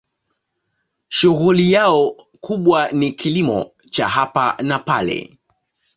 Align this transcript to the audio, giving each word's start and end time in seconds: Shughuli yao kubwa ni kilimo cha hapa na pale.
Shughuli 1.07 1.71
yao 1.71 2.11
kubwa 2.41 2.91
ni 2.91 3.11
kilimo 3.11 3.71
cha 3.91 4.07
hapa 4.07 4.55
na 4.63 4.79
pale. 4.79 5.39